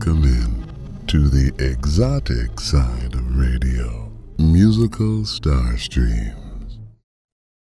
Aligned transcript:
welcome 0.00 0.24
in 0.24 1.06
to 1.06 1.28
the 1.28 1.52
exotic 1.58 2.58
side 2.58 3.12
of 3.12 3.36
radio, 3.36 4.10
musical 4.38 5.24
Starstreams. 5.24 6.78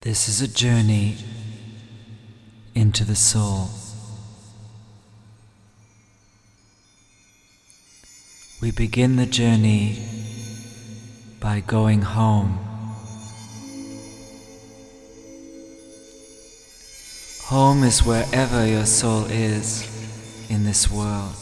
This 0.02 0.28
is 0.28 0.42
a 0.42 0.48
journey 0.48 1.16
into 2.74 3.04
the 3.04 3.16
soul. 3.16 3.70
We 8.60 8.70
begin 8.70 9.16
the 9.16 9.24
journey 9.24 9.98
by 11.40 11.60
going 11.60 12.02
home. 12.02 12.58
Home 17.44 17.82
is 17.82 18.04
wherever 18.04 18.66
your 18.66 18.84
soul 18.84 19.24
is 19.24 19.88
in 20.50 20.64
this 20.64 20.90
world. 20.90 21.34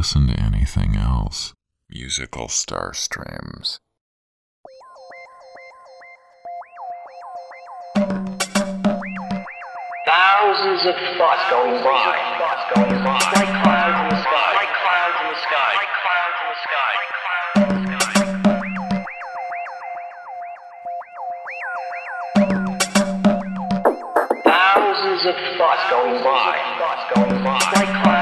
listen 0.00 0.26
to 0.26 0.40
anything 0.40 0.96
else. 0.96 1.52
Musical 1.90 2.46
Starstreams. 2.46 3.80
Thousands 10.06 10.86
of 10.86 10.94
thoughts 11.18 11.44
going 11.50 11.84
by, 11.84 12.16
like 13.36 13.52
clouds 13.60 14.00
in 14.00 14.08
the 14.08 14.22
sky, 14.24 14.48
like 14.56 14.72
clouds 14.80 15.20
in 15.20 15.26
the 15.28 15.36
sky, 15.44 15.72
like 15.76 15.92
clouds 16.00 16.38
in 16.40 16.48
the 16.48 16.56
sky. 16.64 16.94
Thousands 24.46 25.22
of 25.26 25.36
thoughts 25.58 25.84
going 25.90 26.16
by, 26.24 26.56
like 27.74 27.92
clouds. 28.02 28.19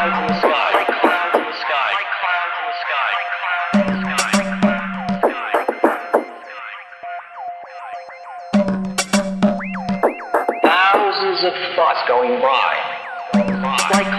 going 12.19 12.41
by. 12.41 12.75
Like 13.93 14.18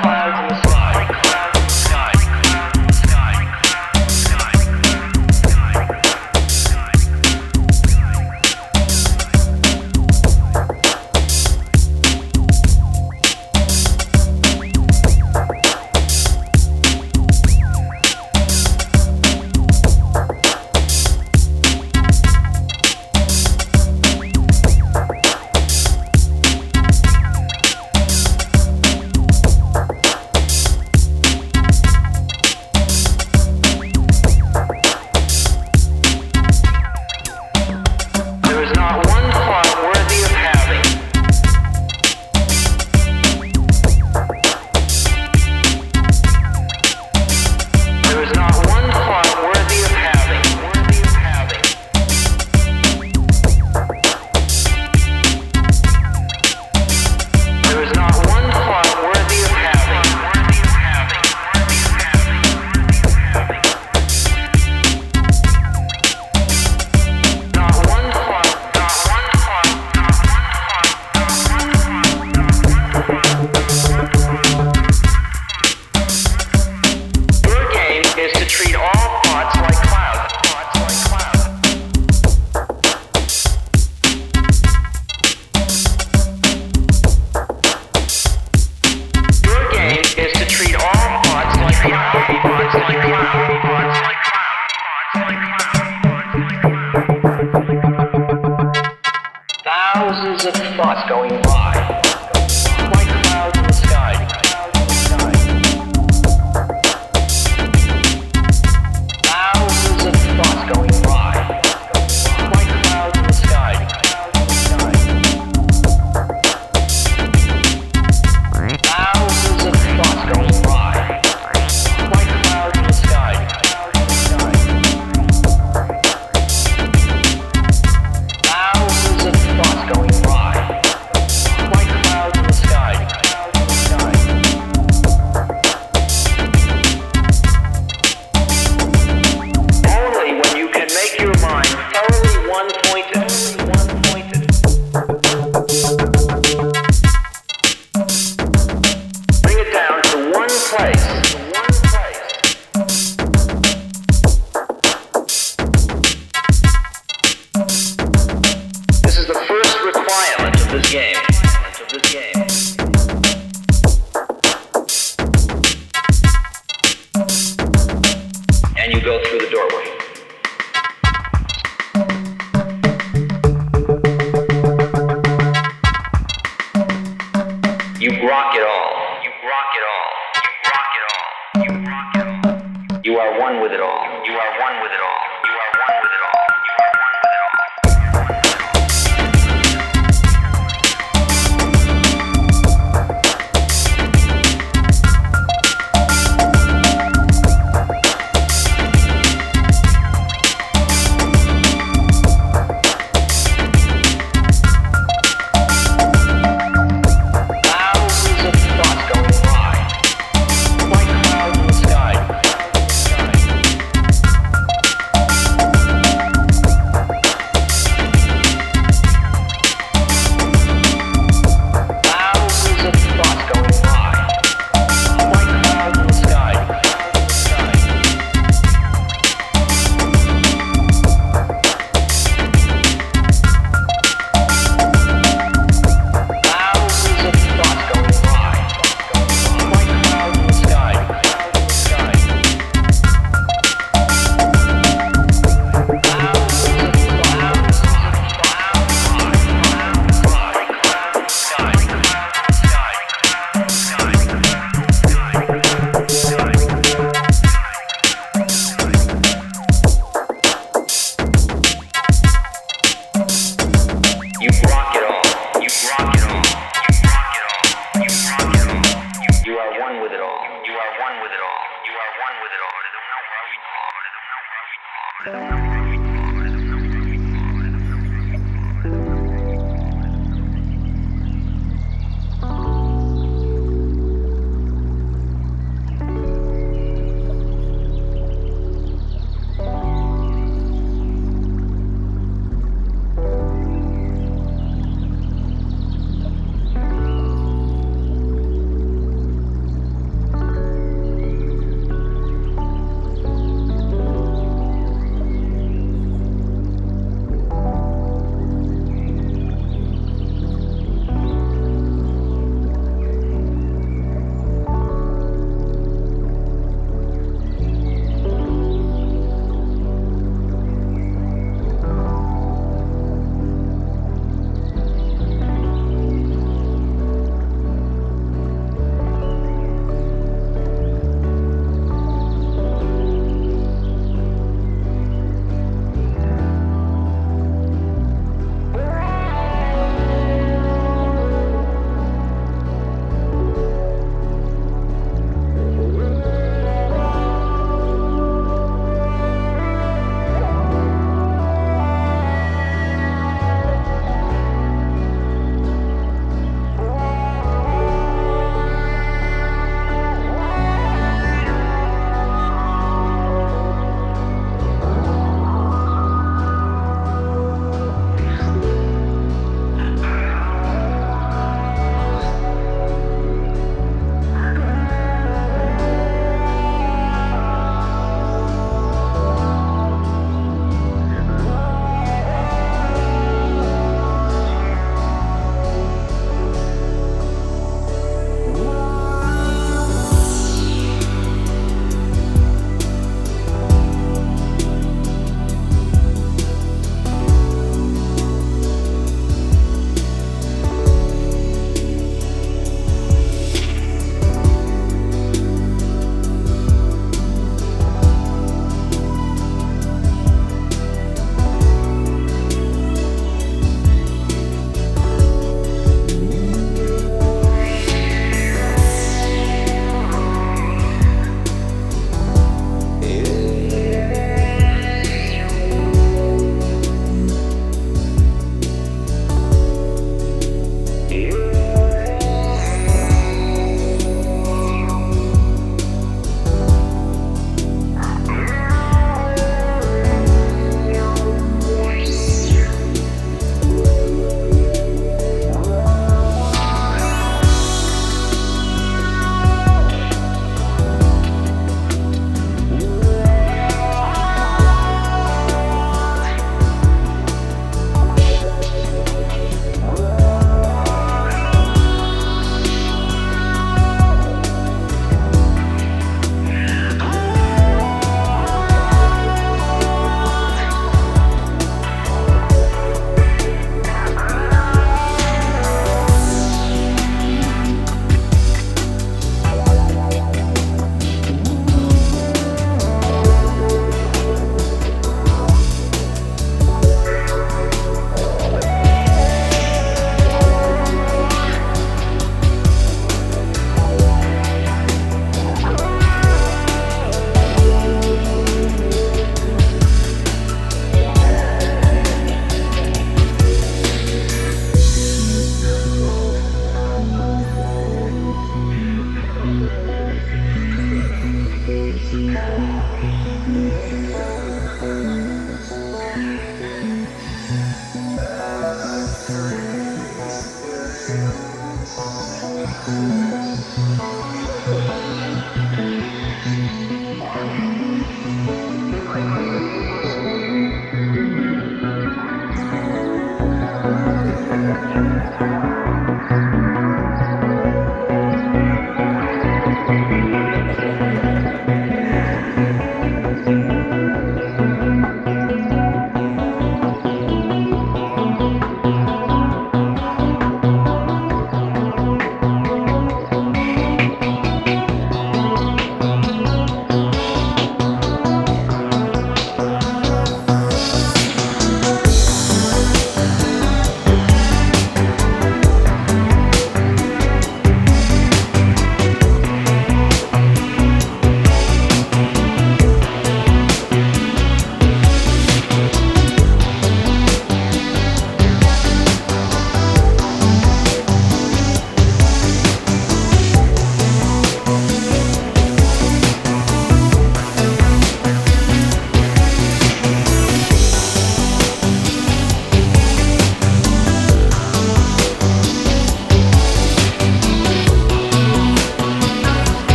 place. 150.70 151.18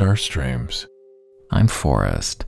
Starstreams. 0.00 0.86
I'm 1.50 1.68
Forrest. 1.68 2.46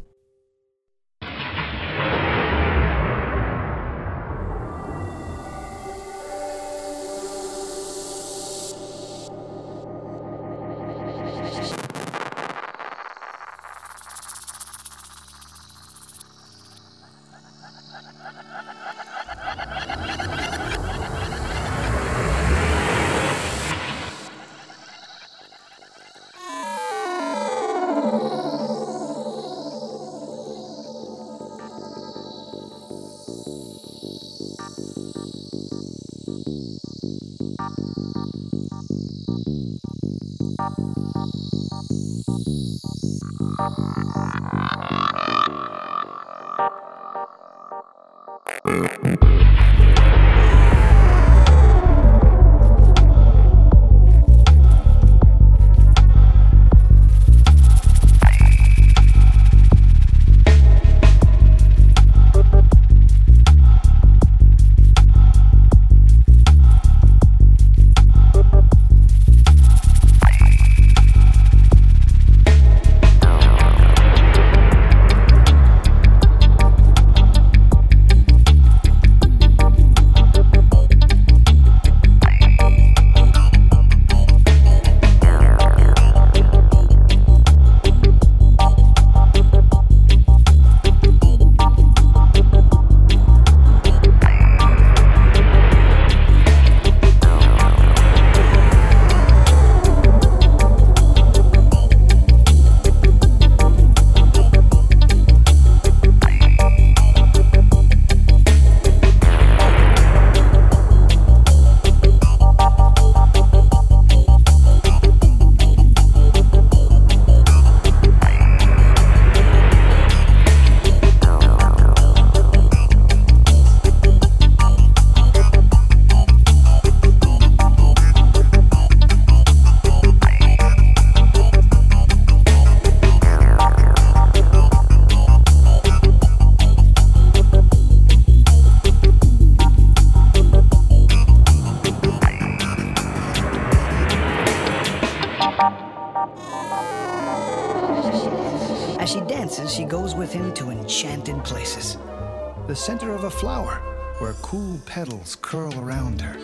Petals 155.05 155.37
curl 155.43 155.77
around 155.81 156.21
her. 156.21 156.39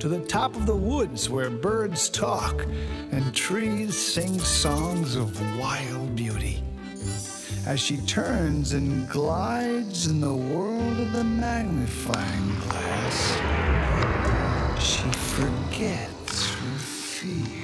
To 0.00 0.08
the 0.08 0.18
top 0.26 0.56
of 0.56 0.66
the 0.66 0.74
woods, 0.74 1.30
where 1.30 1.48
birds 1.48 2.08
talk 2.08 2.66
and 3.12 3.32
trees 3.32 3.96
sing 3.96 4.40
songs 4.40 5.14
of 5.14 5.40
wild 5.60 6.16
beauty. 6.16 6.60
As 7.68 7.78
she 7.78 7.98
turns 7.98 8.72
and 8.72 9.08
glides 9.08 10.08
in 10.08 10.20
the 10.20 10.34
world 10.34 10.98
of 10.98 11.12
the 11.12 11.22
magnifying 11.22 12.58
glass, 12.68 13.36
she 14.82 15.08
forgets 15.36 16.48
her 16.52 16.78
fears. 16.78 17.63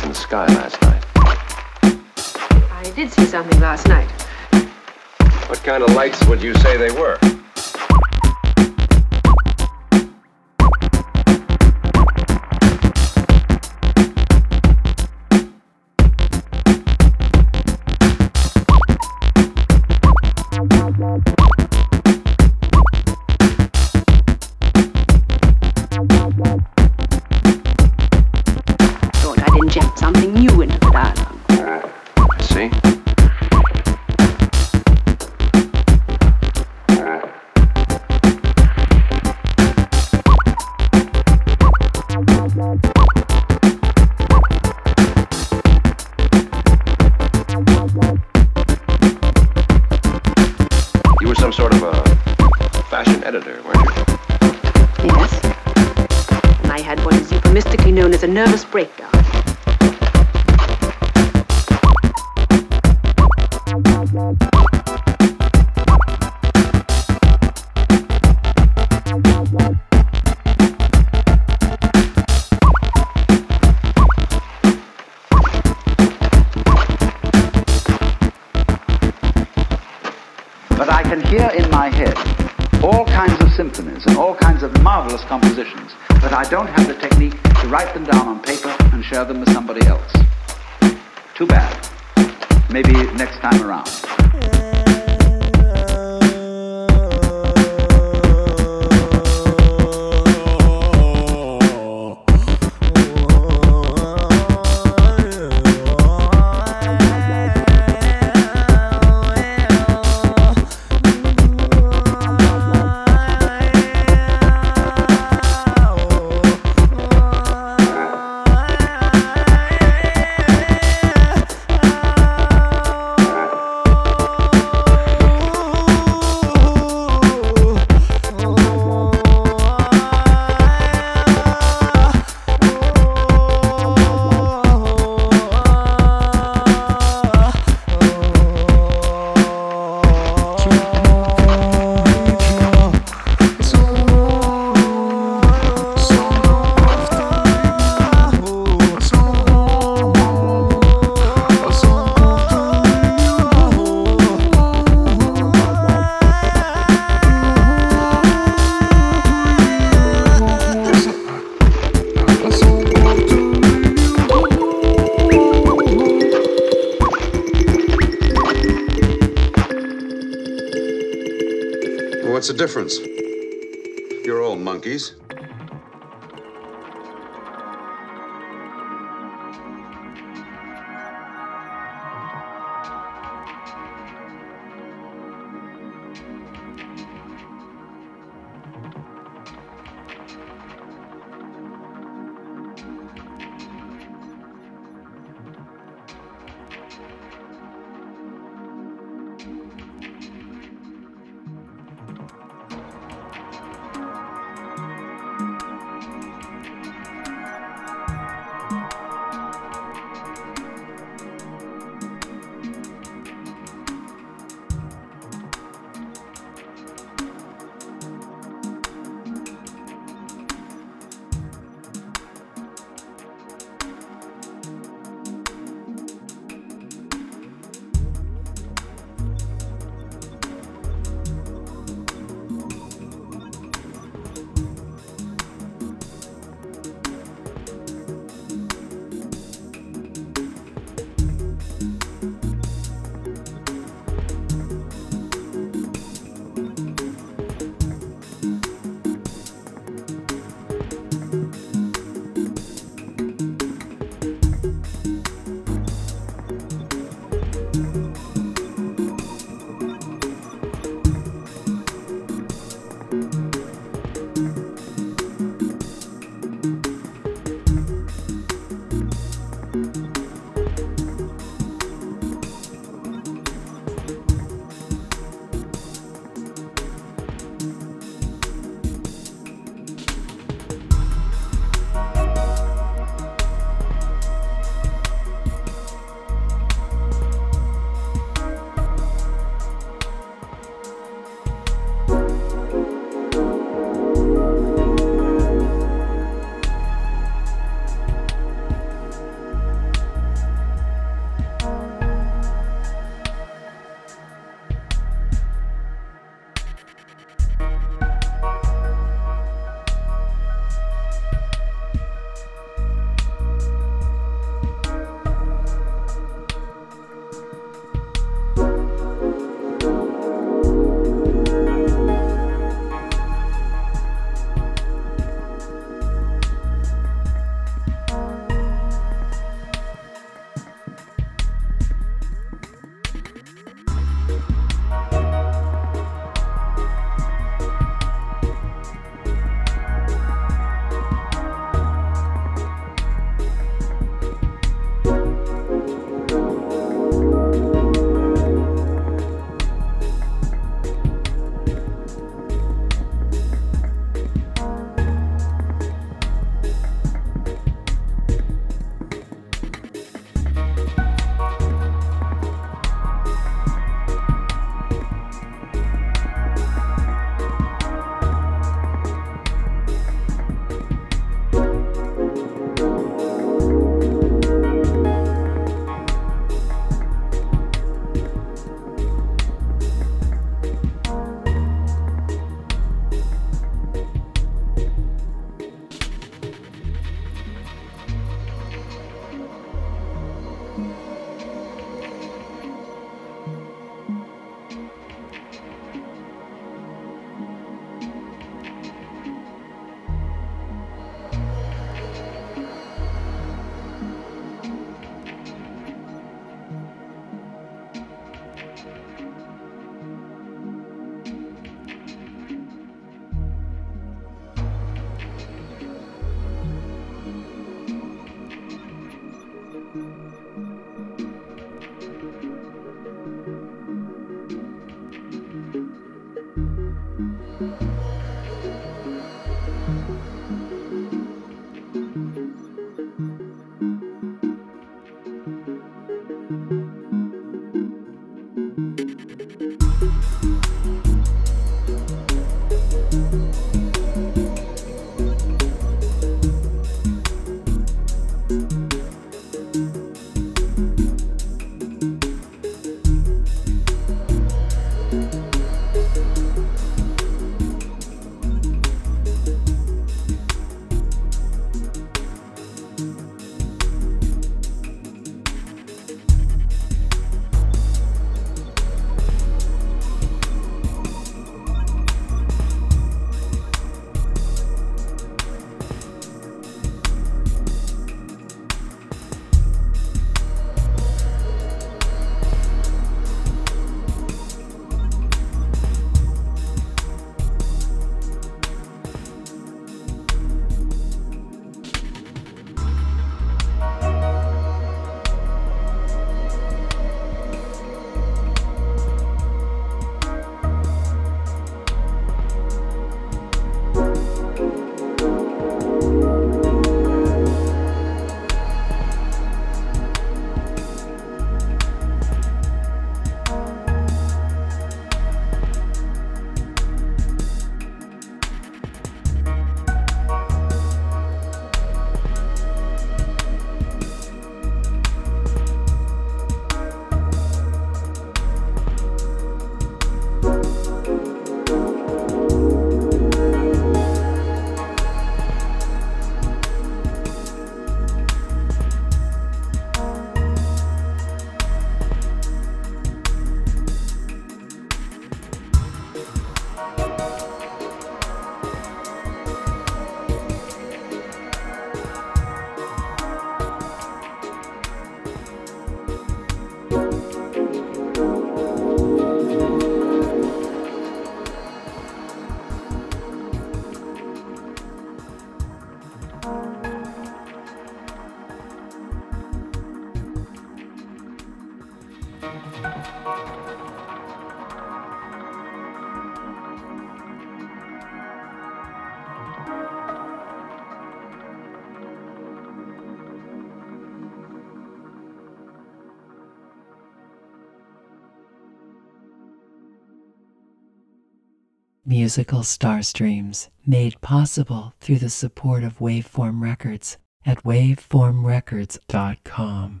Musical 592.28 592.60
Starstreams 592.60 593.70
made 593.86 594.20
possible 594.20 594.92
through 595.00 595.16
the 595.16 595.30
support 595.30 595.82
of 595.82 595.98
Waveform 595.98 596.60
Records 596.60 597.16
at 597.46 597.64
waveformrecords.com. 597.64 600.00